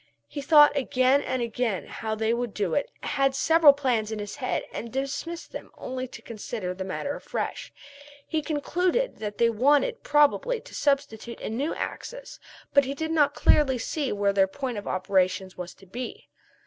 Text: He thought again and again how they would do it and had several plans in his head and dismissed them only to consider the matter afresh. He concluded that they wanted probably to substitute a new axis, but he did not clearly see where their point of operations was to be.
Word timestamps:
He 0.27 0.41
thought 0.41 0.75
again 0.75 1.21
and 1.21 1.43
again 1.43 1.85
how 1.85 2.15
they 2.15 2.33
would 2.33 2.55
do 2.55 2.73
it 2.73 2.89
and 3.03 3.11
had 3.11 3.35
several 3.35 3.71
plans 3.71 4.11
in 4.11 4.17
his 4.17 4.37
head 4.37 4.63
and 4.71 4.91
dismissed 4.91 5.51
them 5.51 5.69
only 5.77 6.07
to 6.07 6.23
consider 6.23 6.73
the 6.73 6.83
matter 6.83 7.13
afresh. 7.15 7.71
He 8.27 8.41
concluded 8.41 9.17
that 9.17 9.37
they 9.37 9.51
wanted 9.51 10.01
probably 10.01 10.59
to 10.61 10.73
substitute 10.73 11.39
a 11.39 11.51
new 11.51 11.75
axis, 11.75 12.39
but 12.73 12.85
he 12.85 12.95
did 12.95 13.11
not 13.11 13.35
clearly 13.35 13.77
see 13.77 14.11
where 14.11 14.33
their 14.33 14.47
point 14.47 14.79
of 14.79 14.87
operations 14.87 15.55
was 15.55 15.75
to 15.75 15.85
be. 15.85 16.27